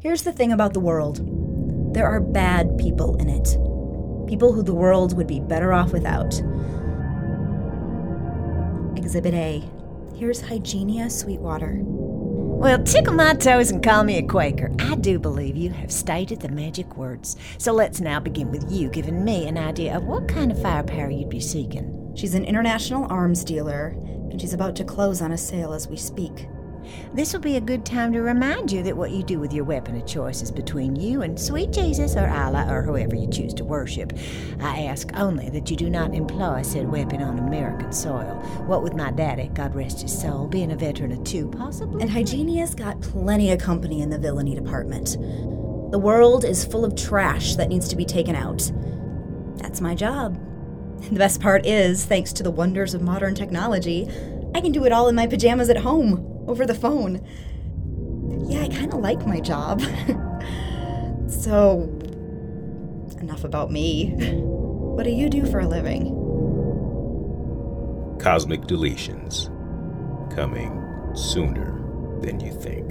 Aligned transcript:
Here's 0.00 0.22
the 0.22 0.32
thing 0.32 0.52
about 0.52 0.74
the 0.74 0.80
world 0.80 1.24
there 1.92 2.06
are 2.06 2.20
bad 2.20 2.78
people 2.78 3.16
in 3.16 3.28
it. 3.28 3.48
People 4.28 4.52
who 4.52 4.62
the 4.62 4.74
world 4.74 5.16
would 5.16 5.26
be 5.26 5.40
better 5.40 5.72
off 5.72 5.92
without. 5.92 6.38
Exhibit 8.96 9.34
A. 9.34 9.64
Here's 10.14 10.40
Hygenia 10.40 11.10
Sweetwater. 11.10 11.80
Well, 11.82 12.80
tickle 12.84 13.14
my 13.14 13.34
toes 13.34 13.72
and 13.72 13.82
call 13.82 14.04
me 14.04 14.18
a 14.18 14.22
Quaker. 14.22 14.70
I 14.78 14.94
do 14.94 15.18
believe 15.18 15.56
you 15.56 15.70
have 15.70 15.90
stated 15.90 16.42
the 16.42 16.48
magic 16.48 16.96
words. 16.96 17.36
So 17.56 17.72
let's 17.72 18.00
now 18.00 18.20
begin 18.20 18.52
with 18.52 18.70
you 18.70 18.90
giving 18.90 19.24
me 19.24 19.48
an 19.48 19.58
idea 19.58 19.96
of 19.96 20.04
what 20.04 20.28
kind 20.28 20.52
of 20.52 20.62
firepower 20.62 21.10
you'd 21.10 21.28
be 21.28 21.40
seeking. 21.40 22.12
She's 22.14 22.34
an 22.34 22.44
international 22.44 23.10
arms 23.10 23.42
dealer, 23.42 23.96
and 24.30 24.40
she's 24.40 24.54
about 24.54 24.76
to 24.76 24.84
close 24.84 25.20
on 25.20 25.32
a 25.32 25.38
sale 25.38 25.72
as 25.72 25.88
we 25.88 25.96
speak. 25.96 26.46
This 27.14 27.32
will 27.32 27.40
be 27.40 27.56
a 27.56 27.60
good 27.60 27.84
time 27.84 28.12
to 28.12 28.20
remind 28.20 28.70
you 28.70 28.82
that 28.82 28.96
what 28.96 29.10
you 29.10 29.22
do 29.22 29.38
with 29.38 29.52
your 29.52 29.64
weapon 29.64 29.96
of 29.96 30.06
choice 30.06 30.42
is 30.42 30.50
between 30.50 30.96
you 30.96 31.22
and 31.22 31.38
sweet 31.38 31.72
Jesus 31.72 32.16
or 32.16 32.28
Allah 32.28 32.66
or 32.68 32.82
whoever 32.82 33.16
you 33.16 33.28
choose 33.28 33.54
to 33.54 33.64
worship. 33.64 34.12
I 34.60 34.84
ask 34.84 35.10
only 35.14 35.48
that 35.50 35.70
you 35.70 35.76
do 35.76 35.90
not 35.90 36.14
employ 36.14 36.62
said 36.62 36.90
weapon 36.90 37.22
on 37.22 37.38
American 37.38 37.92
soil. 37.92 38.34
What 38.66 38.82
with 38.82 38.94
my 38.94 39.10
daddy, 39.10 39.50
God 39.54 39.74
rest 39.74 40.02
his 40.02 40.18
soul, 40.18 40.46
being 40.46 40.72
a 40.72 40.76
veteran 40.76 41.12
of 41.12 41.24
two, 41.24 41.48
possibly. 41.48 42.02
And 42.02 42.10
Hygienia's 42.10 42.74
got 42.74 43.00
plenty 43.00 43.50
of 43.52 43.60
company 43.60 44.00
in 44.02 44.10
the 44.10 44.18
villainy 44.18 44.54
department. 44.54 45.16
The 45.90 45.98
world 45.98 46.44
is 46.44 46.64
full 46.64 46.84
of 46.84 46.94
trash 46.94 47.56
that 47.56 47.68
needs 47.68 47.88
to 47.88 47.96
be 47.96 48.04
taken 48.04 48.36
out. 48.36 48.70
That's 49.56 49.80
my 49.80 49.94
job. 49.94 50.38
The 51.10 51.18
best 51.18 51.40
part 51.40 51.64
is, 51.64 52.04
thanks 52.04 52.32
to 52.34 52.42
the 52.42 52.50
wonders 52.50 52.92
of 52.92 53.02
modern 53.02 53.34
technology, 53.34 54.08
I 54.54 54.60
can 54.60 54.72
do 54.72 54.84
it 54.84 54.92
all 54.92 55.08
in 55.08 55.14
my 55.14 55.26
pajamas 55.26 55.70
at 55.70 55.78
home 55.78 56.37
over 56.48 56.66
the 56.66 56.74
phone. 56.74 57.24
Yeah, 58.48 58.62
I 58.62 58.68
kind 58.68 58.92
of 58.92 59.00
like 59.00 59.26
my 59.26 59.40
job. 59.40 59.80
so, 61.28 61.82
enough 63.20 63.44
about 63.44 63.70
me. 63.70 64.14
What 64.98 65.04
do 65.04 65.10
you 65.10 65.28
do 65.30 65.46
for 65.46 65.60
a 65.60 65.68
living? 65.68 66.06
Cosmic 68.18 68.62
Deletions. 68.62 69.46
Coming 70.34 70.82
sooner 71.14 71.80
than 72.20 72.40
you 72.40 72.50
think. 72.50 72.90